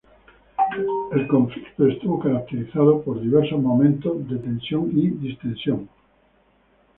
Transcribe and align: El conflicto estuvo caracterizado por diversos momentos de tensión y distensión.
El 1.11 1.27
conflicto 1.27 1.85
estuvo 1.87 2.17
caracterizado 2.19 3.03
por 3.03 3.21
diversos 3.21 3.61
momentos 3.61 4.27
de 4.27 4.39
tensión 4.39 4.89
y 4.97 5.11
distensión. 5.11 5.89